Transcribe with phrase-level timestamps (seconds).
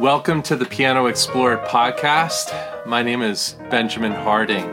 [0.00, 2.86] Welcome to the Piano Explored podcast.
[2.86, 4.64] My name is Benjamin Harding.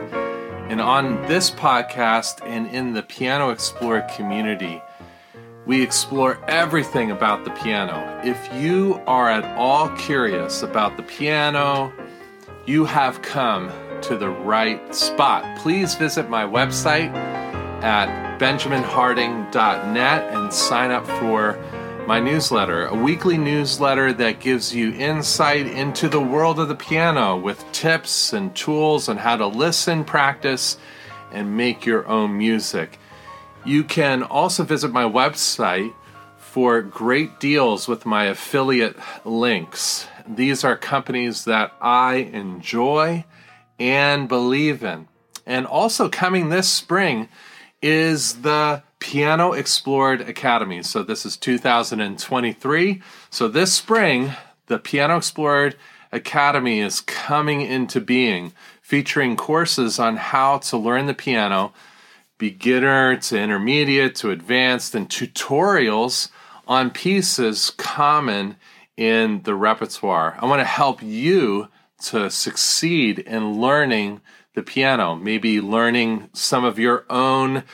[0.70, 4.80] And on this podcast and in the Piano Explored community,
[5.66, 8.18] we explore everything about the piano.
[8.24, 11.92] If you are at all curious about the piano,
[12.64, 13.70] you have come
[14.04, 15.58] to the right spot.
[15.58, 17.12] Please visit my website
[17.82, 21.62] at benjaminharding.net and sign up for
[22.08, 27.36] my newsletter, a weekly newsletter that gives you insight into the world of the piano
[27.36, 30.78] with tips and tools on how to listen, practice,
[31.32, 32.98] and make your own music.
[33.62, 35.92] You can also visit my website
[36.38, 40.08] for great deals with my affiliate links.
[40.26, 43.26] These are companies that I enjoy
[43.78, 45.08] and believe in.
[45.44, 47.28] And also coming this spring
[47.82, 50.82] is the Piano Explored Academy.
[50.82, 53.02] So this is 2023.
[53.30, 54.32] So this spring,
[54.66, 55.76] the Piano Explored
[56.12, 61.72] Academy is coming into being, featuring courses on how to learn the piano,
[62.38, 66.30] beginner to intermediate to advanced, and tutorials
[66.66, 68.56] on pieces common
[68.96, 70.36] in the repertoire.
[70.40, 71.68] I want to help you
[72.04, 74.20] to succeed in learning
[74.54, 77.64] the piano, maybe learning some of your own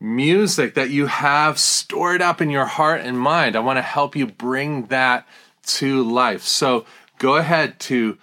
[0.00, 3.56] music that you have stored up in your heart and mind.
[3.56, 5.26] I want to help you bring that
[5.66, 6.42] to life.
[6.42, 6.84] So
[7.18, 8.18] go ahead to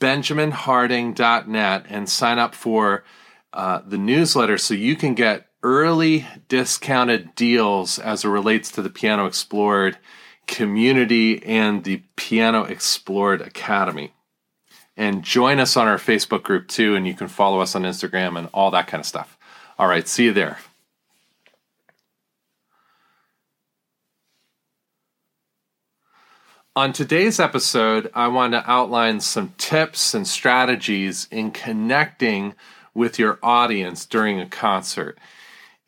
[0.00, 3.04] benjaminharding.net and sign up for
[3.52, 8.90] uh, the newsletter so you can get early discounted deals as it relates to the
[8.90, 9.98] Piano Explored
[10.46, 14.12] community and the Piano Explored Academy.
[14.96, 18.38] And join us on our Facebook group too, and you can follow us on Instagram
[18.38, 19.38] and all that kind of stuff.
[19.78, 20.58] All right, see you there.
[26.80, 32.54] On today's episode, I want to outline some tips and strategies in connecting
[32.94, 35.18] with your audience during a concert.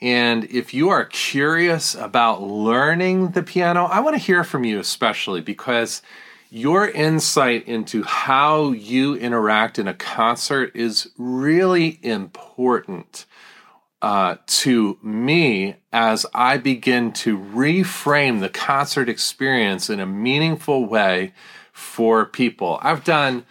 [0.02, 4.78] And if you are curious about learning the piano, I want to hear from you,
[4.80, 6.02] especially because
[6.50, 13.24] your insight into how you interact in a concert is really important
[14.02, 21.32] uh, to me as I begin to reframe the concert experience in a meaningful way
[21.72, 22.80] for people.
[22.82, 23.46] I've done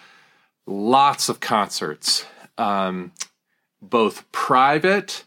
[0.67, 2.25] lots of concerts,
[2.57, 3.13] um,
[3.81, 5.23] both private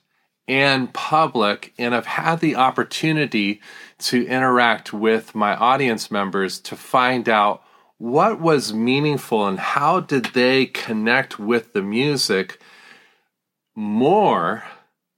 [0.46, 3.62] and public, and I've had the opportunity
[4.00, 7.62] to interact with my audience members to find out
[7.96, 12.60] what was meaningful and how did they connect with the music
[13.74, 14.64] more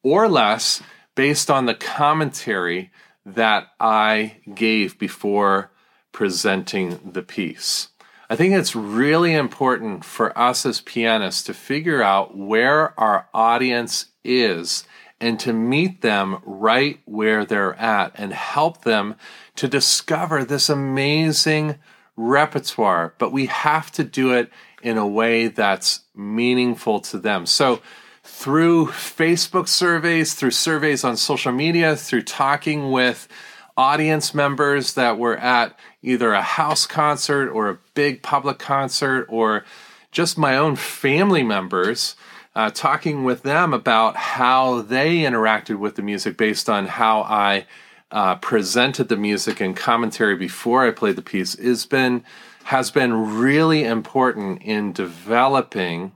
[0.06, 0.80] or less
[1.16, 2.92] based on the commentary
[3.24, 5.72] that I gave before
[6.12, 7.88] presenting the piece.
[8.30, 14.06] I think it's really important for us as pianists to figure out where our audience
[14.22, 14.84] is
[15.20, 19.16] and to meet them right where they're at and help them
[19.56, 21.78] to discover this amazing
[22.14, 23.12] repertoire.
[23.18, 24.52] But we have to do it
[24.84, 27.44] in a way that's meaningful to them.
[27.44, 27.80] So,
[28.26, 33.28] through Facebook surveys, through surveys on social media, through talking with
[33.76, 39.64] audience members that were at either a house concert or a big public concert or
[40.10, 42.16] just my own family members,
[42.56, 47.66] uh, talking with them about how they interacted with the music based on how I
[48.10, 52.24] uh, presented the music and commentary before I played the piece has been
[52.64, 56.15] has been really important in developing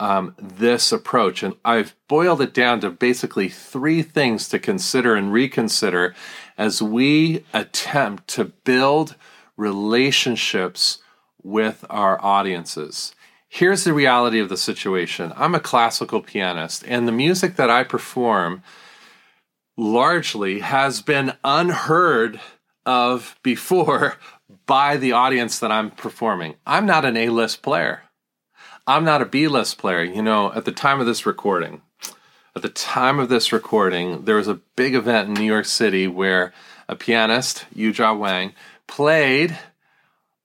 [0.00, 1.42] um, this approach.
[1.42, 6.14] And I've boiled it down to basically three things to consider and reconsider
[6.56, 9.16] as we attempt to build
[9.56, 10.98] relationships
[11.42, 13.14] with our audiences.
[13.48, 17.82] Here's the reality of the situation I'm a classical pianist, and the music that I
[17.82, 18.62] perform
[19.76, 22.40] largely has been unheard
[22.84, 24.16] of before
[24.66, 26.56] by the audience that I'm performing.
[26.66, 28.02] I'm not an A list player.
[28.88, 30.02] I'm not a B list player.
[30.02, 31.82] You know, at the time of this recording,
[32.56, 36.08] at the time of this recording, there was a big event in New York City
[36.08, 36.54] where
[36.88, 38.54] a pianist, Yuja Wang,
[38.86, 39.58] played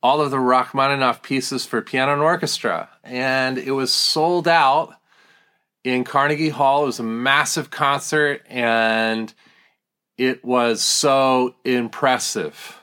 [0.04, 2.90] all of the Rachmaninoff pieces for piano and orchestra.
[3.01, 4.94] And it was sold out
[5.86, 6.84] in Carnegie Hall.
[6.84, 9.34] It was a massive concert and
[10.18, 12.78] it was so impressive.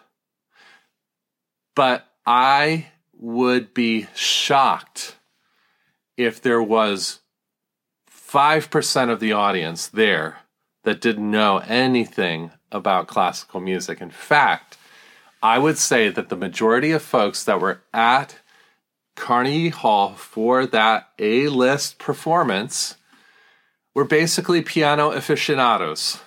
[1.76, 5.16] But I would be shocked
[6.20, 7.20] if there was
[8.10, 10.40] 5% of the audience there
[10.84, 14.00] that didn't know anything about classical music.
[14.00, 14.76] In fact,
[15.42, 18.38] I would say that the majority of folks that were at
[19.16, 22.96] Carnegie Hall for that A list performance
[23.94, 26.20] were basically piano aficionados.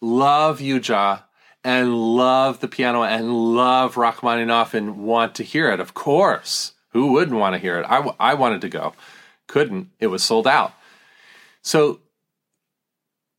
[0.00, 1.24] Love Yuja
[1.64, 5.80] and love the piano and love Rachmaninoff and want to hear it.
[5.80, 6.72] Of course.
[6.92, 7.86] Who wouldn't want to hear it?
[7.88, 8.94] I, I wanted to go.
[9.46, 9.90] Couldn't.
[9.98, 10.72] It was sold out.
[11.62, 12.00] So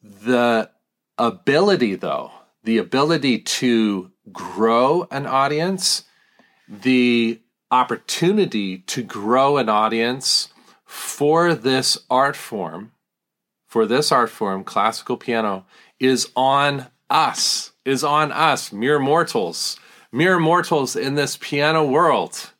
[0.01, 0.69] the
[1.17, 2.31] ability, though,
[2.63, 6.03] the ability to grow an audience,
[6.67, 10.49] the opportunity to grow an audience
[10.85, 12.91] for this art form,
[13.67, 15.65] for this art form, classical piano,
[15.99, 19.79] is on us, is on us, mere mortals,
[20.11, 22.51] mere mortals in this piano world.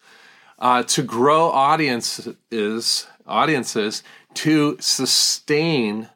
[0.62, 4.04] Uh, to grow audiences, audiences
[4.36, 6.08] to sustain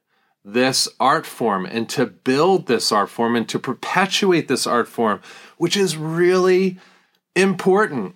[0.44, 5.20] this art form and to build this art form and to perpetuate this art form,
[5.58, 6.78] which is really
[7.36, 8.16] important.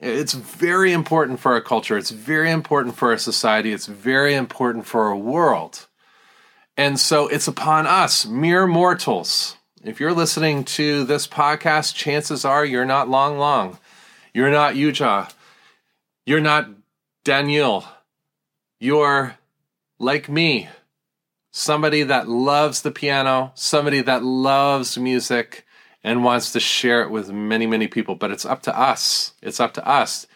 [0.00, 1.96] It's very important for our culture.
[1.96, 3.72] It's very important for our society.
[3.72, 5.86] It's very important for our world.
[6.76, 9.56] And so it's upon us, mere mortals.
[9.84, 13.78] If you're listening to this podcast, chances are you're not Lang Lang.
[14.34, 15.30] You're not Yuja.
[16.30, 16.70] You're not
[17.24, 17.84] Daniel.
[18.78, 19.36] You're
[19.98, 20.68] like me
[21.50, 25.66] somebody that loves the piano, somebody that loves music
[26.04, 28.14] and wants to share it with many, many people.
[28.14, 29.32] But it's up to us.
[29.42, 30.28] It's up to us,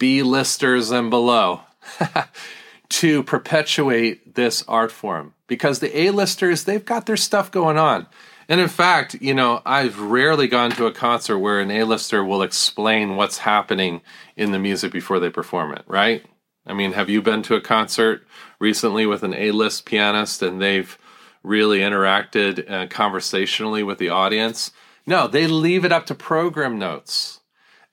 [0.00, 1.60] B listers and below,
[2.88, 8.08] to perpetuate this art form because the A listers, they've got their stuff going on.
[8.52, 12.42] And in fact, you know, I've rarely gone to a concert where an A-lister will
[12.42, 14.02] explain what's happening
[14.36, 16.22] in the music before they perform it, right?
[16.66, 18.26] I mean, have you been to a concert
[18.60, 20.98] recently with an A-list pianist and they've
[21.42, 24.70] really interacted uh, conversationally with the audience?
[25.06, 27.40] No, they leave it up to program notes.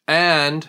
[0.10, 0.68] And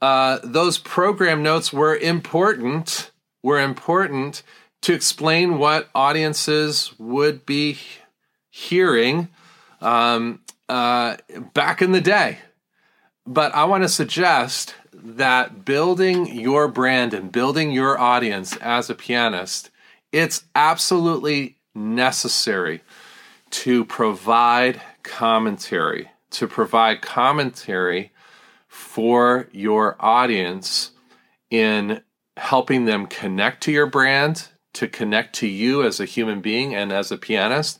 [0.00, 3.10] uh, those program notes were important,
[3.42, 4.42] were important
[4.80, 7.76] to explain what audiences would be
[8.56, 9.28] hearing
[9.82, 11.14] um, uh,
[11.52, 12.38] back in the day.
[13.26, 18.94] But I want to suggest that building your brand and building your audience as a
[18.94, 19.70] pianist,
[20.10, 22.80] it's absolutely necessary
[23.50, 28.10] to provide commentary, to provide commentary
[28.68, 30.92] for your audience
[31.50, 32.00] in
[32.38, 36.90] helping them connect to your brand, to connect to you as a human being and
[36.90, 37.78] as a pianist,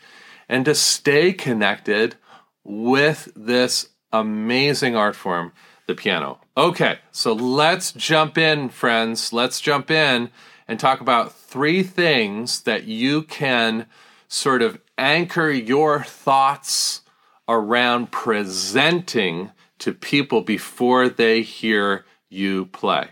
[0.49, 2.17] and to stay connected
[2.65, 5.53] with this amazing art form,
[5.87, 6.41] the piano.
[6.57, 9.33] Okay, so let's jump in, friends.
[9.33, 10.31] Let's jump in
[10.67, 13.87] and talk about three things that you can
[14.29, 17.03] sort of anchor your thoughts
[17.49, 23.09] around presenting to people before they hear you play.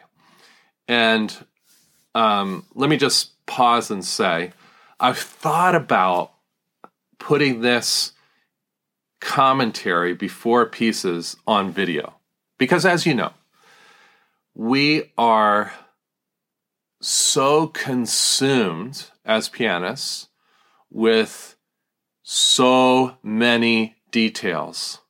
[0.89, 1.35] And
[2.15, 4.53] um, let me just pause and say,
[4.99, 6.34] I've thought about
[7.25, 8.12] putting this
[9.19, 12.12] commentary before pieces on video.
[12.59, 13.32] Because as you know,
[14.55, 15.73] we are
[17.00, 20.29] so consumed as pianists
[20.91, 21.56] with
[22.23, 25.00] so many details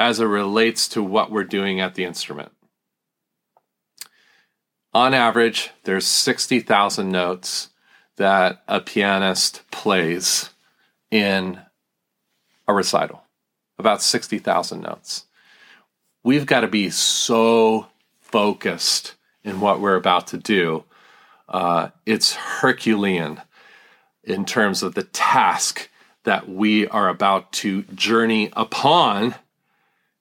[0.00, 2.50] as it relates to what we're doing at the instrument.
[4.92, 7.68] On average, there's 60,000 notes
[8.16, 10.50] that a pianist plays
[11.14, 11.60] in
[12.66, 13.22] a recital,
[13.78, 15.26] about 60,000 notes.
[16.24, 17.86] We've got to be so
[18.20, 20.82] focused in what we're about to do.
[21.48, 23.40] Uh, it's Herculean
[24.24, 25.88] in terms of the task
[26.24, 29.36] that we are about to journey upon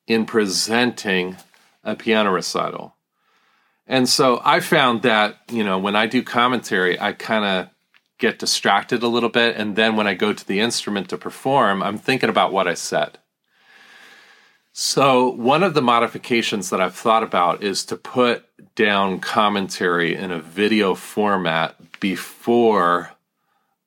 [0.05, 1.38] in presenting
[1.83, 2.95] a piano recital.
[3.88, 7.69] And so I found that, you know, when I do commentary, I kind of
[8.23, 9.57] get distracted a little bit.
[9.57, 12.73] And then when I go to the instrument to perform, I'm thinking about what I
[12.73, 13.17] said.
[14.71, 20.31] So, one of the modifications that I've thought about is to put down commentary in
[20.31, 23.11] a video format before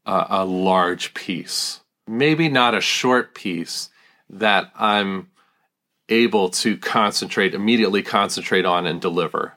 [0.04, 1.80] a, a large piece.
[2.06, 3.88] Maybe not a short piece
[4.28, 5.30] that I'm
[6.10, 9.54] able to concentrate, immediately concentrate on and deliver,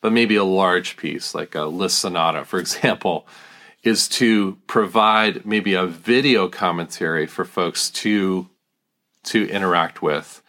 [0.00, 3.26] but maybe a large piece, like a Liszt sonata, for example,
[3.82, 8.48] is to provide maybe a video commentary for folks to
[9.22, 10.42] to interact with.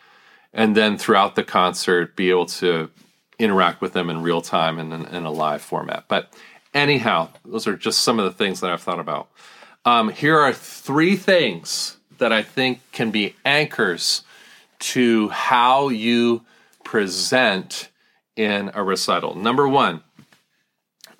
[0.54, 2.90] And then throughout the concert be able to
[3.38, 6.06] interact with them in real time and in, in, a live format.
[6.08, 6.34] But
[6.74, 9.30] anyhow those are just some of the things that i've thought about.
[9.84, 14.24] Um, here are three things that i think can be anchors
[14.80, 16.44] to how you
[16.84, 17.90] present
[18.36, 19.36] in a recital.
[19.36, 20.02] Number one,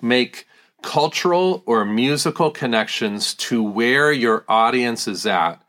[0.00, 0.46] make
[0.82, 5.62] cultural or musical connections to where your audience is at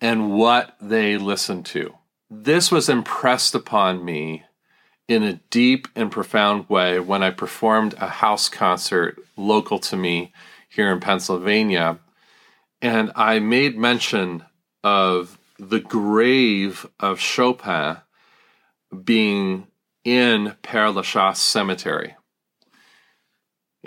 [0.00, 1.94] and what they listen to.
[2.30, 4.44] This was impressed upon me
[5.08, 10.32] in a deep and profound way when I performed a house concert local to me
[10.68, 11.98] here in Pennsylvania.
[12.82, 14.44] And I made mention
[14.84, 17.96] of the grave of Chopin
[19.04, 19.66] being
[20.04, 22.14] in Père Lachaise Cemetery.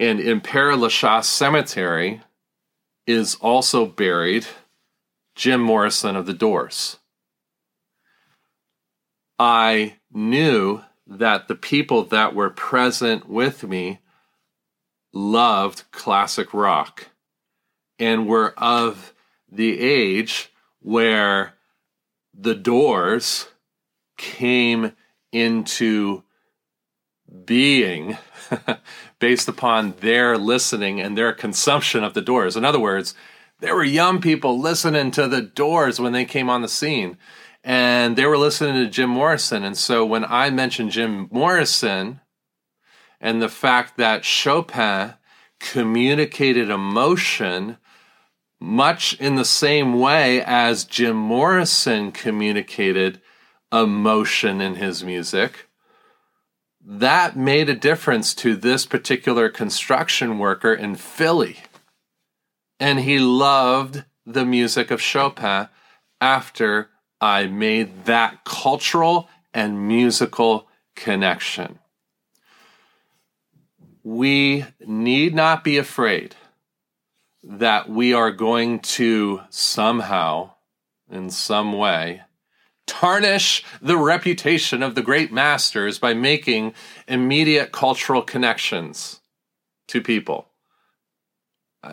[0.01, 2.21] And in Père Lachaise Cemetery
[3.05, 4.47] is also buried
[5.35, 6.97] Jim Morrison of the Doors.
[9.37, 13.99] I knew that the people that were present with me
[15.13, 17.09] loved classic rock
[17.99, 19.13] and were of
[19.51, 21.53] the age where
[22.33, 23.49] the doors
[24.17, 24.93] came
[25.31, 26.23] into
[27.45, 28.17] being
[29.19, 32.55] based upon their listening and their consumption of the doors.
[32.55, 33.13] In other words,
[33.59, 37.17] there were young people listening to the doors when they came on the scene
[37.63, 39.63] and they were listening to Jim Morrison.
[39.63, 42.21] And so when I mentioned Jim Morrison
[43.19, 45.13] and the fact that Chopin
[45.59, 47.77] communicated emotion
[48.59, 53.21] much in the same way as Jim Morrison communicated
[53.71, 55.67] emotion in his music,
[56.93, 61.55] that made a difference to this particular construction worker in Philly.
[62.81, 65.69] And he loved the music of Chopin
[66.19, 66.89] after
[67.21, 71.79] I made that cultural and musical connection.
[74.03, 76.35] We need not be afraid
[77.41, 80.55] that we are going to somehow,
[81.09, 82.23] in some way,
[82.91, 86.73] tarnish the reputation of the great masters by making
[87.07, 89.21] immediate cultural connections
[89.87, 90.49] to people.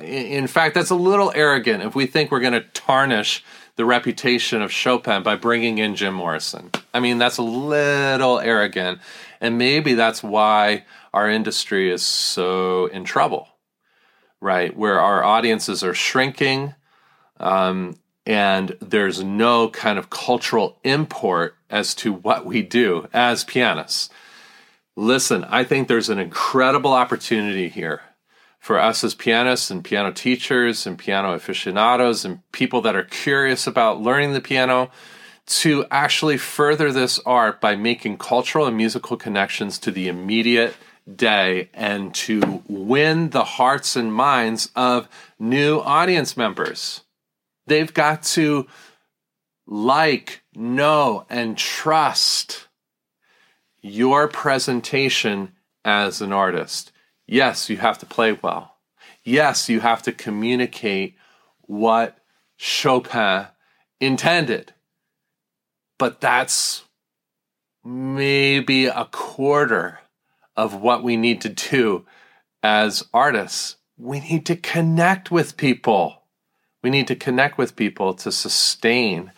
[0.02, 3.44] In fact, that's a little arrogant if we think we're going to tarnish
[3.76, 6.72] the reputation of Chopin by bringing in Jim Morrison.
[6.92, 8.98] I mean, that's a little arrogant.
[9.40, 13.46] And maybe that's why our industry is so in trouble,
[14.40, 14.76] right?
[14.76, 16.74] Where our audiences are shrinking
[17.38, 17.94] um,
[18.28, 24.10] and there's no kind of cultural import as to what we do as pianists.
[24.96, 28.02] Listen, I think there's an incredible opportunity here
[28.60, 33.66] for us as pianists and piano teachers and piano aficionados and people that are curious
[33.66, 34.90] about learning the piano
[35.46, 40.74] to actually further this art by making cultural and musical connections to the immediate
[41.16, 45.08] day and to win the hearts and minds of
[45.38, 47.00] new audience members.
[47.68, 48.66] They've got to
[49.66, 52.68] like, know, and trust
[53.82, 55.52] your presentation
[55.84, 56.92] as an artist.
[57.26, 58.76] Yes, you have to play well.
[59.22, 61.16] Yes, you have to communicate
[61.62, 62.18] what
[62.56, 63.46] Chopin
[64.00, 64.72] intended.
[65.98, 66.84] But that's
[67.84, 70.00] maybe a quarter
[70.56, 72.06] of what we need to do
[72.62, 73.76] as artists.
[73.96, 76.17] We need to connect with people.
[76.82, 79.32] We need to connect with people to sustain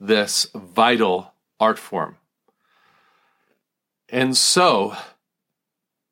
[0.00, 2.16] this vital art form.
[4.08, 4.96] And so,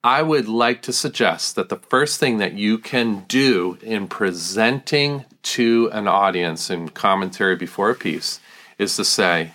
[0.03, 5.25] I would like to suggest that the first thing that you can do in presenting
[5.45, 8.39] to an audience in commentary before a piece
[8.77, 9.53] is to say,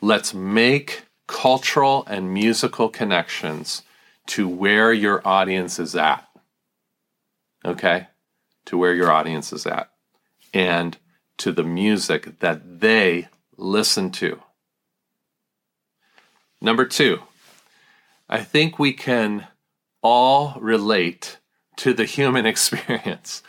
[0.00, 3.82] let's make cultural and musical connections
[4.26, 6.26] to where your audience is at.
[7.62, 8.06] Okay?
[8.66, 9.90] To where your audience is at.
[10.52, 10.96] And
[11.38, 14.40] to the music that they listen to.
[16.60, 17.20] Number two,
[18.28, 19.48] I think we can
[20.02, 21.38] all relate
[21.76, 23.42] to the human experience.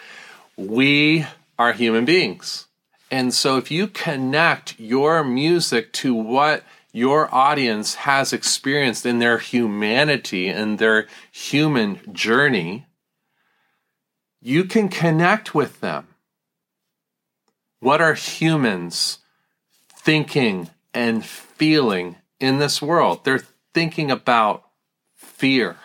[0.58, 1.26] We
[1.60, 2.68] are human beings.
[3.12, 9.38] And so if you connect your music to what your audience has experienced in their
[9.38, 12.88] humanity and their human journey,
[14.42, 16.08] you can connect with them.
[17.84, 19.18] What are humans
[19.94, 23.26] thinking and feeling in this world?
[23.26, 24.64] They're thinking about
[25.18, 25.76] fear.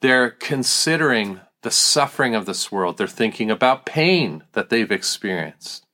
[0.00, 2.98] They're considering the suffering of this world.
[2.98, 5.86] They're thinking about pain that they've experienced.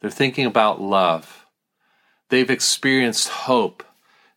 [0.00, 1.46] They're thinking about love.
[2.28, 3.84] They've experienced hope.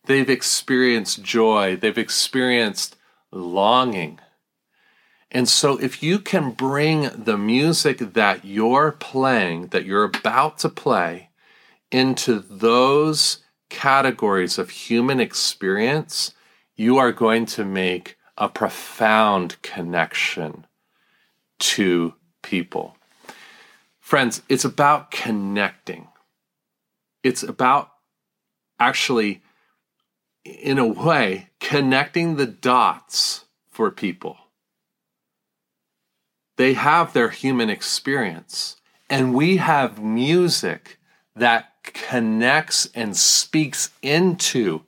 [0.04, 1.74] They've experienced joy.
[1.74, 2.94] They've experienced
[3.32, 4.20] longing.
[5.30, 10.68] And so, if you can bring the music that you're playing, that you're about to
[10.68, 11.30] play,
[11.90, 16.34] into those categories of human experience,
[16.74, 20.66] you are going to make a profound connection
[21.58, 22.96] to people.
[24.00, 26.08] Friends, it's about connecting.
[27.22, 27.92] It's about
[28.80, 29.42] actually,
[30.44, 34.36] in a way, connecting the dots for people.
[36.60, 38.76] They have their human experience,
[39.08, 40.98] and we have music
[41.34, 44.82] that connects and speaks into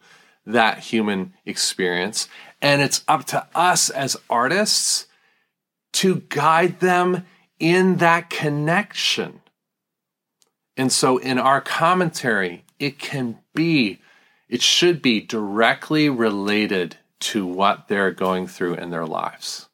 [0.44, 2.28] that human experience.
[2.60, 5.06] And it's up to us as artists
[5.94, 7.24] to guide them
[7.58, 9.40] in that connection.
[10.76, 13.98] And so in our commentary, it can be,
[14.46, 19.70] it should be directly related to what they're going through in their lives.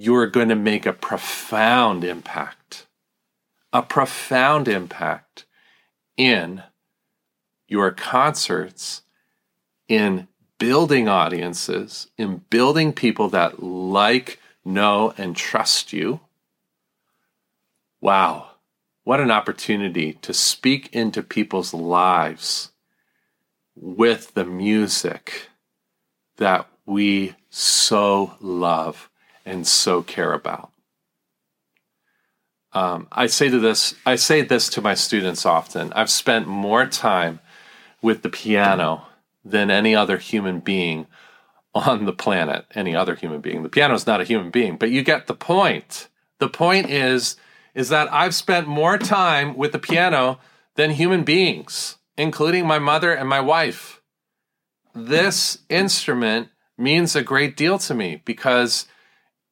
[0.00, 2.86] You're going to make a profound impact,
[3.72, 5.44] a profound impact
[6.16, 6.62] in
[7.66, 9.02] your concerts,
[9.88, 10.28] in
[10.58, 16.20] building audiences, in building people that like, know, and trust you.
[18.00, 18.50] Wow,
[19.02, 22.70] what an opportunity to speak into people's lives
[23.74, 25.48] with the music
[26.36, 29.10] that we so love
[29.48, 30.70] and so care about.
[32.72, 35.92] Um, I say to this, I say this to my students often.
[35.94, 37.40] I've spent more time
[38.02, 39.06] with the piano
[39.44, 41.06] than any other human being
[41.74, 42.66] on the planet.
[42.74, 43.62] Any other human being.
[43.62, 46.08] The piano is not a human being, but you get the point.
[46.38, 47.36] The point is,
[47.74, 50.38] is that I've spent more time with the piano
[50.76, 54.02] than human beings, including my mother and my wife.
[54.94, 58.86] This instrument means a great deal to me because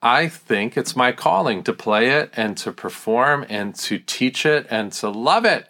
[0.02, 4.66] I think it's my calling to play it and to perform and to teach it
[4.70, 5.68] and to love it.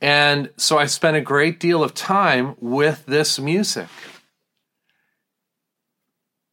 [0.00, 3.88] And so I spent a great deal of time with this music.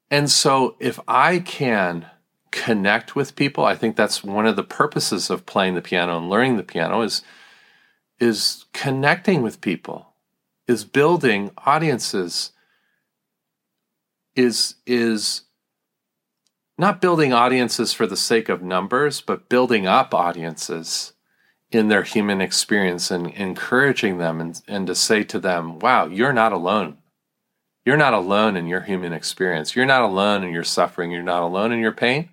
[0.09, 2.05] And so if I can
[2.51, 6.29] connect with people, I think that's one of the purposes of playing the piano and
[6.29, 7.21] learning the piano is
[8.19, 10.13] is connecting with people,
[10.67, 12.51] is building audiences,
[14.35, 15.41] is is
[16.77, 21.13] not building audiences for the sake of numbers, but building up audiences
[21.71, 26.33] in their human experience and encouraging them and, and to say to them, wow, you're
[26.33, 26.97] not alone.
[27.85, 29.75] You're not alone in your human experience.
[29.75, 31.11] You're not alone in your suffering.
[31.11, 32.29] You're not alone in your pain.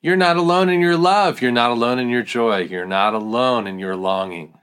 [0.00, 1.40] You're not alone in your love.
[1.40, 2.62] You're not alone in your joy.
[2.62, 4.58] You're not alone in your longing.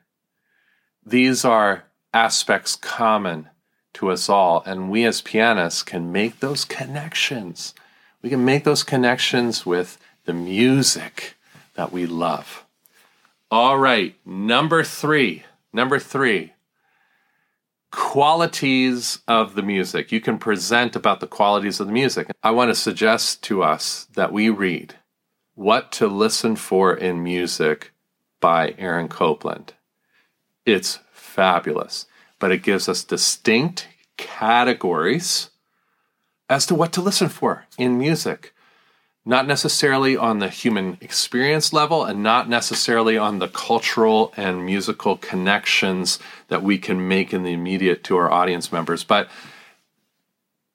[1.06, 3.50] These are aspects common
[3.94, 7.74] to us all, and we as pianists can make those connections
[8.22, 11.38] we can make those connections with the music
[11.76, 12.66] that we love.
[13.52, 15.44] All right, number three.
[15.72, 16.54] Number three,
[17.92, 20.12] qualities of the music.
[20.12, 22.32] You can present about the qualities of the music.
[22.42, 24.96] I want to suggest to us that we read
[25.54, 27.92] What to Listen for in Music
[28.40, 29.74] by Aaron Copland.
[30.66, 32.08] It's fabulous,
[32.40, 35.52] but it gives us distinct categories
[36.50, 38.54] as to what to listen for in music.
[39.26, 45.18] Not necessarily on the human experience level and not necessarily on the cultural and musical
[45.18, 49.30] connections that we can make in the immediate to our audience members, but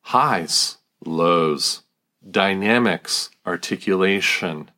[0.03, 1.83] highs, lows,
[2.31, 4.71] dynamics, articulation.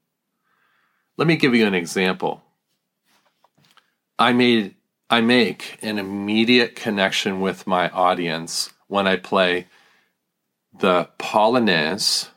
[1.17, 2.43] Let me give you an example.
[4.19, 4.75] I made
[5.09, 9.67] I make an immediate connection with my audience when I play
[10.73, 12.29] the Polonaise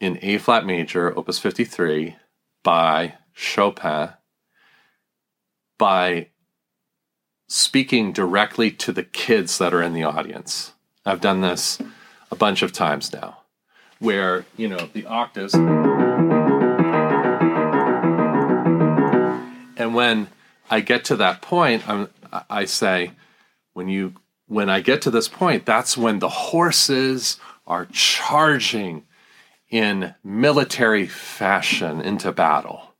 [0.00, 2.16] in A flat major, opus 53,
[2.62, 4.10] by Chopin,
[5.78, 6.28] by
[7.48, 10.72] speaking directly to the kids that are in the audience.
[11.04, 11.78] I've done this
[12.30, 13.38] a bunch of times now,
[13.98, 15.54] where, you know, the octaves.
[19.78, 20.28] And when
[20.68, 22.08] I get to that point, I'm,
[22.50, 23.12] I say,
[23.74, 24.14] when you
[24.46, 29.04] when I get to this point, that's when the horses are charging
[29.70, 32.94] in military fashion into battle.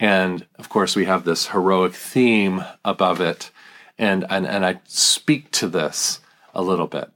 [0.00, 3.50] And of course, we have this heroic theme above it.
[3.98, 6.20] And, and, and I speak to this
[6.54, 7.10] a little bit.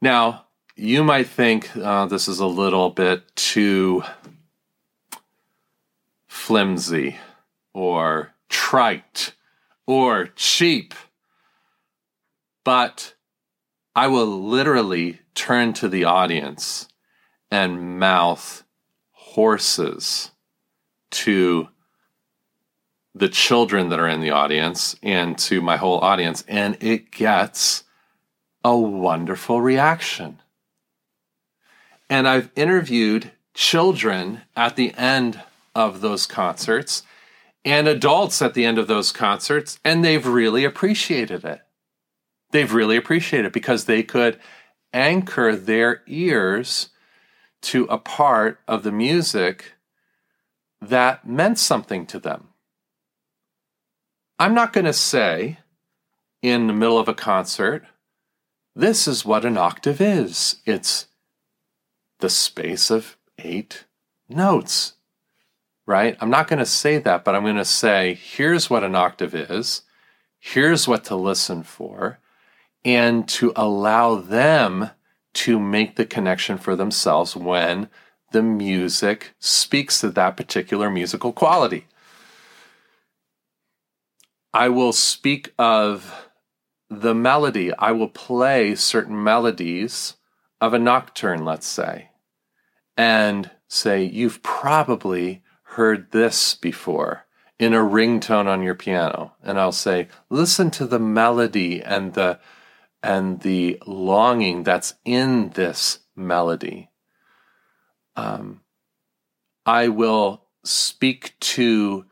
[0.00, 4.04] Now, you might think uh, this is a little bit too
[6.28, 7.16] flimsy
[7.72, 9.34] or trite
[9.86, 10.94] or cheap.
[12.64, 13.14] But
[13.94, 16.88] I will literally turn to the audience
[17.50, 18.64] and mouth
[19.10, 20.30] horses
[21.10, 21.68] to
[23.14, 27.84] the children that are in the audience and to my whole audience, and it gets
[28.64, 30.40] a wonderful reaction.
[32.08, 35.42] And I've interviewed children at the end
[35.74, 37.02] of those concerts
[37.64, 41.60] and adults at the end of those concerts, and they've really appreciated it.
[42.50, 44.38] They've really appreciated it because they could
[44.92, 46.90] anchor their ears
[47.62, 49.74] to a part of the music
[50.80, 52.48] that meant something to them.
[54.38, 55.58] I'm not going to say
[56.42, 57.84] in the middle of a concert,
[58.74, 60.56] this is what an octave is.
[60.66, 61.06] It's
[62.18, 63.84] the space of eight
[64.28, 64.94] notes,
[65.86, 66.16] right?
[66.20, 69.34] I'm not going to say that, but I'm going to say, here's what an octave
[69.34, 69.82] is,
[70.38, 72.18] here's what to listen for,
[72.84, 74.90] and to allow them
[75.34, 77.88] to make the connection for themselves when
[78.32, 81.86] the music speaks to that particular musical quality.
[84.54, 86.28] I will speak of
[86.90, 87.72] the melody.
[87.78, 90.14] I will play certain melodies
[90.60, 92.10] of a nocturne, let's say,
[92.96, 95.41] and say, You've probably
[95.72, 97.24] heard this before
[97.58, 99.32] in a ringtone on your piano.
[99.42, 102.40] And I'll say, Listen to the melody and the
[103.02, 106.90] and the longing that's in this melody.
[108.14, 108.60] Um,
[109.66, 112.04] I will speak to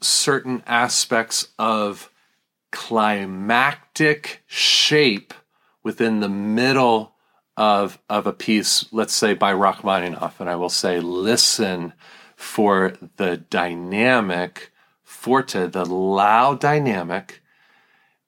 [0.00, 2.10] certain aspects of
[2.70, 5.34] climactic shape
[5.82, 7.14] within the middle
[7.56, 11.92] of, of a piece, let's say by Rachmaninoff, and I will say, listen
[12.42, 17.42] for the dynamic forte, the loud dynamic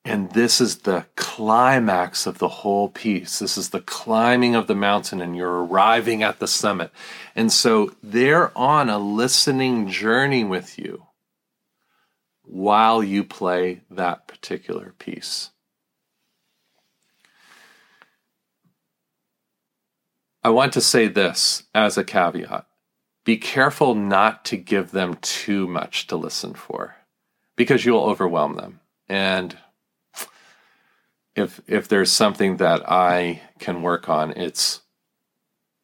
[0.04, 3.38] and this is the climax of the whole piece.
[3.38, 6.90] This is the climbing of the mountain, and you're arriving at the summit.
[7.34, 11.06] And so they're on a listening journey with you
[12.42, 15.50] while you play that particular piece.
[20.42, 22.66] I want to say this as a caveat
[23.24, 26.96] be careful not to give them too much to listen for
[27.56, 28.80] because you'll overwhelm them.
[29.08, 29.56] And
[31.34, 34.82] if if there's something that I can work on, it's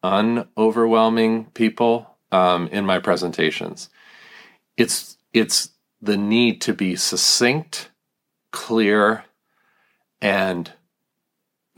[0.05, 3.91] unoverwhelming people um, in my presentations.
[4.77, 7.91] It's it's the need to be succinct,
[8.53, 9.25] clear,
[10.21, 10.73] and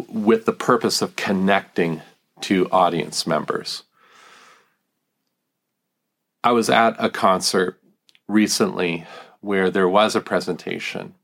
[0.09, 2.03] with the purpose of connecting
[2.42, 3.85] to audience members.
[6.45, 7.81] I was at a concert
[8.29, 9.07] recently
[9.41, 11.15] where there was a presentation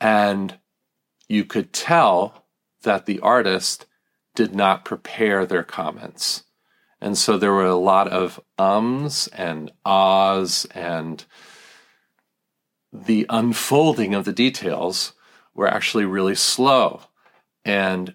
[0.00, 0.58] and
[1.28, 2.46] you could tell
[2.82, 3.86] that the artist
[4.34, 6.44] did not prepare their comments.
[7.00, 11.24] And so there were a lot of ums and ahs, and
[12.92, 15.12] the unfolding of the details
[15.54, 17.02] were actually really slow.
[17.64, 18.14] And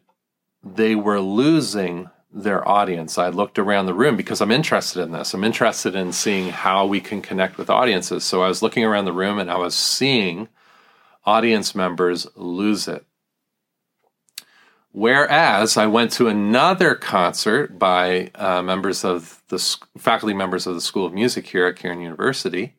[0.63, 3.17] they were losing their audience.
[3.17, 5.33] I looked around the room because I'm interested in this.
[5.33, 8.23] I'm interested in seeing how we can connect with audiences.
[8.23, 10.47] So I was looking around the room and I was seeing
[11.25, 13.05] audience members lose it.
[14.93, 19.57] Whereas I went to another concert by uh, members of the
[19.97, 22.75] faculty members of the School of Music here at Cairn University,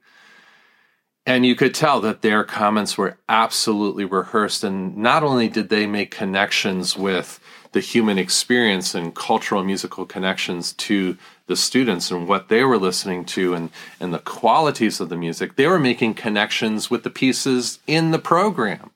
[1.25, 4.63] and you could tell that their comments were absolutely rehearsed.
[4.63, 7.41] And not only did they make connections with
[7.73, 13.25] the human experience and cultural musical connections to the students and what they were listening
[13.25, 17.79] to and, and the qualities of the music, they were making connections with the pieces
[17.87, 18.91] in the program.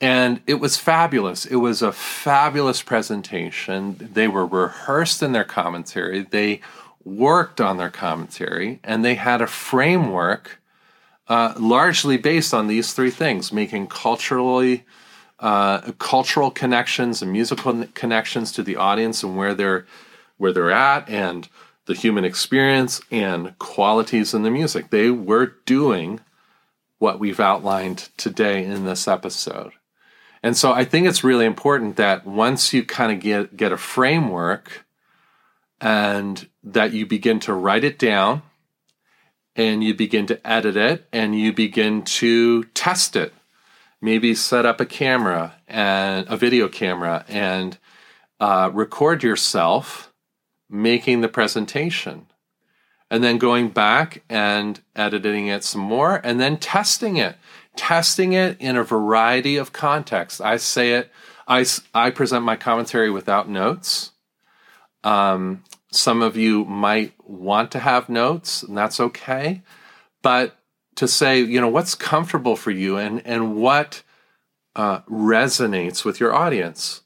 [0.00, 1.46] And it was fabulous.
[1.46, 3.96] It was a fabulous presentation.
[4.12, 6.60] They were rehearsed in their commentary, they
[7.04, 10.60] worked on their commentary, and they had a framework
[11.28, 14.84] uh, largely based on these three things making culturally
[15.42, 19.86] uh, cultural connections and musical connections to the audience and where they're
[20.38, 21.48] where they're at and
[21.86, 24.90] the human experience and qualities in the music.
[24.90, 26.20] They were doing
[26.98, 29.72] what we've outlined today in this episode.
[30.44, 33.76] And so I think it's really important that once you kind of get get a
[33.76, 34.86] framework
[35.80, 38.42] and that you begin to write it down
[39.56, 43.34] and you begin to edit it and you begin to test it.
[44.02, 47.78] Maybe set up a camera and a video camera and
[48.40, 50.12] uh, record yourself
[50.68, 52.26] making the presentation
[53.10, 57.36] and then going back and editing it some more and then testing it
[57.76, 61.10] testing it in a variety of contexts i say it
[61.46, 64.12] i, I present my commentary without notes
[65.04, 69.62] um, some of you might want to have notes, and that's okay.
[70.22, 70.56] But
[70.96, 74.02] to say, you know, what's comfortable for you and and what
[74.74, 77.02] uh, resonates with your audience.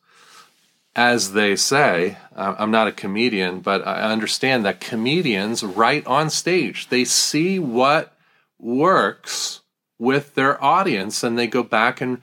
[0.94, 6.88] As they say, I'm not a comedian, but I understand that comedians write on stage.
[6.88, 8.16] They see what
[8.58, 9.60] works
[9.98, 12.22] with their audience and they go back and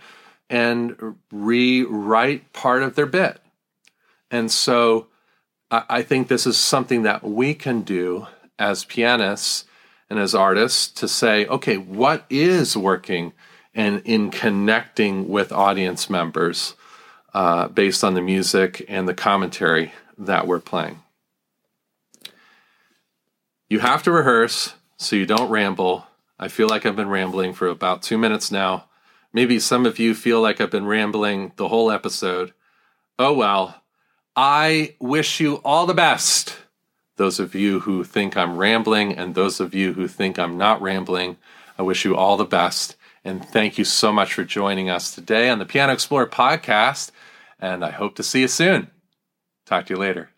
[0.49, 3.39] and rewrite part of their bit.
[4.31, 5.07] And so
[5.69, 8.27] I think this is something that we can do
[8.59, 9.65] as pianists
[10.13, 13.33] and as artists to say, okay, what is working
[13.73, 16.75] and in connecting with audience members
[17.33, 20.99] uh, based on the music and the commentary that we're playing.
[23.67, 26.05] You have to rehearse so you don't ramble.
[26.37, 28.85] I feel like I've been rambling for about two minutes now.
[29.33, 32.53] Maybe some of you feel like I've been rambling the whole episode.
[33.17, 33.81] Oh well.
[34.35, 36.55] I wish you all the best.
[37.15, 40.81] Those of you who think I'm rambling and those of you who think I'm not
[40.81, 41.37] rambling,
[41.77, 42.95] I wish you all the best.
[43.23, 47.11] And thank you so much for joining us today on the Piano Explorer podcast.
[47.59, 48.89] And I hope to see you soon.
[49.65, 50.32] Talk to you later.